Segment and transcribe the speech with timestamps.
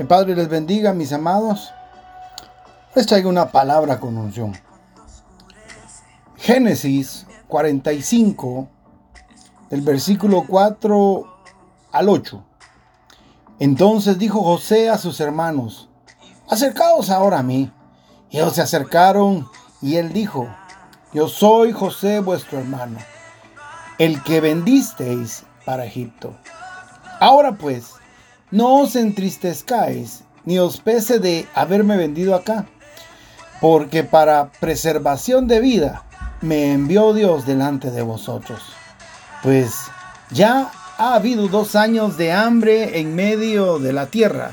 [0.00, 1.74] El Padre les bendiga, mis amados.
[2.94, 4.58] Les traigo una palabra con unción.
[6.38, 8.66] Génesis 45,
[9.68, 11.42] del versículo 4
[11.92, 12.44] al 8.
[13.58, 15.90] Entonces dijo José a sus hermanos,
[16.48, 17.70] acercaos ahora a mí.
[18.30, 19.46] Y ellos se acercaron
[19.82, 20.48] y él dijo,
[21.12, 22.96] yo soy José vuestro hermano,
[23.98, 26.34] el que vendisteis para Egipto.
[27.20, 27.99] Ahora pues,
[28.50, 32.66] no os entristezcáis, ni os pese de haberme vendido acá,
[33.60, 36.02] porque para preservación de vida
[36.40, 38.60] me envió Dios delante de vosotros.
[39.42, 39.74] Pues
[40.30, 44.52] ya ha habido dos años de hambre en medio de la tierra,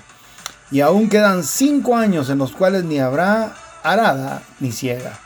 [0.69, 5.17] y aún quedan cinco años en los cuales ni habrá arada ni ciega.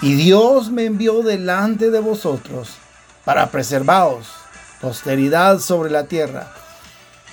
[0.00, 2.76] Y Dios me envió delante de vosotros
[3.24, 4.28] para preservaros
[4.80, 6.52] posteridad sobre la tierra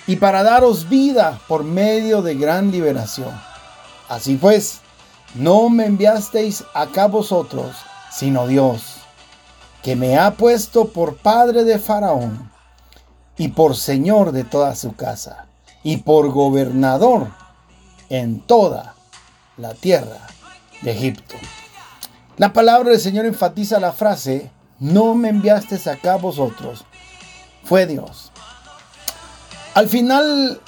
[0.07, 3.31] y para daros vida por medio de gran liberación.
[4.09, 4.81] Así pues,
[5.35, 7.75] no me enviasteis acá vosotros,
[8.11, 8.97] sino Dios,
[9.81, 12.51] que me ha puesto por padre de Faraón
[13.37, 15.47] y por señor de toda su casa
[15.83, 17.29] y por gobernador
[18.09, 18.95] en toda
[19.57, 20.27] la tierra
[20.81, 21.35] de Egipto.
[22.37, 26.85] La palabra del Señor enfatiza la frase, no me enviasteis acá vosotros,
[27.63, 28.30] fue Dios.
[29.73, 30.59] Al final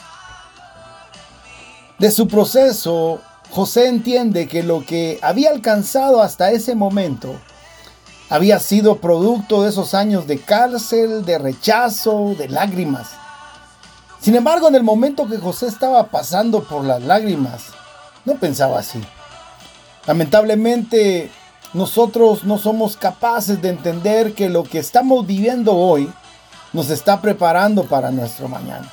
[2.00, 3.20] de su proceso,
[3.52, 7.36] José entiende que lo que había alcanzado hasta ese momento
[8.30, 13.10] había sido producto de esos años de cárcel, de rechazo, de lágrimas.
[14.22, 17.66] Sin embargo, en el momento que José estaba pasando por las lágrimas,
[18.24, 19.04] no pensaba así.
[20.08, 21.30] Lamentablemente,
[21.74, 26.10] nosotros no somos capaces de entender que lo que estamos viviendo hoy
[26.74, 28.92] nos está preparando para nuestro mañana.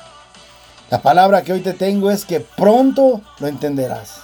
[0.89, 4.17] La palabra que hoy te tengo es que pronto lo entenderás.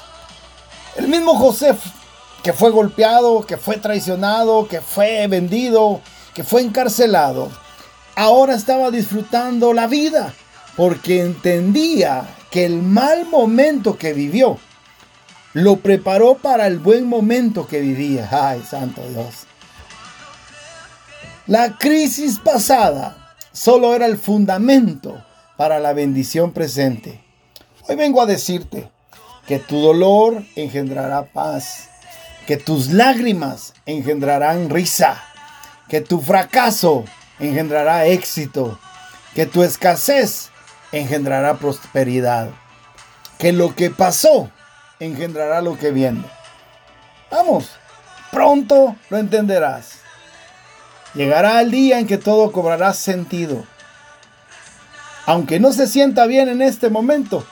[0.95, 1.75] El mismo José
[2.43, 6.01] que fue golpeado, que fue traicionado, que fue vendido,
[6.33, 7.51] que fue encarcelado,
[8.15, 10.33] ahora estaba disfrutando la vida
[10.75, 14.57] porque entendía que el mal momento que vivió
[15.53, 18.29] lo preparó para el buen momento que vivía.
[18.31, 19.45] Ay, santo Dios.
[21.47, 23.26] La crisis pasada
[23.57, 25.25] solo era el fundamento
[25.57, 27.23] para la bendición presente.
[27.87, 28.91] Hoy vengo a decirte
[29.47, 31.89] que tu dolor engendrará paz,
[32.45, 35.23] que tus lágrimas engendrarán risa,
[35.89, 37.05] que tu fracaso
[37.39, 38.77] engendrará éxito,
[39.33, 40.51] que tu escasez
[40.91, 42.51] engendrará prosperidad,
[43.39, 44.51] que lo que pasó
[44.99, 46.23] engendrará lo que viene.
[47.31, 47.71] Vamos,
[48.31, 49.96] pronto lo entenderás.
[51.13, 53.63] Llegará el día en que todo cobrará sentido.
[55.25, 57.45] Aunque no se sienta bien en este momento,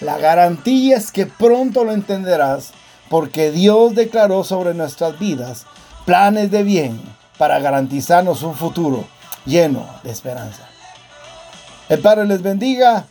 [0.00, 2.72] la garantía es que pronto lo entenderás,
[3.08, 5.66] porque Dios declaró sobre nuestras vidas
[6.04, 7.02] planes de bien
[7.36, 9.04] para garantizarnos un futuro
[9.44, 10.68] lleno de esperanza.
[11.88, 13.06] El Padre les bendiga.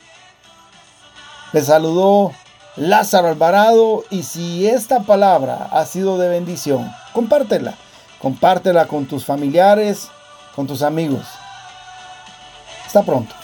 [1.54, 2.32] Les saludó
[2.76, 7.76] Lázaro Alvarado y si esta palabra ha sido de bendición, compártela
[8.20, 10.10] Compártela con tus familiares,
[10.56, 11.26] con tus amigos.
[12.86, 13.36] Hasta pronto.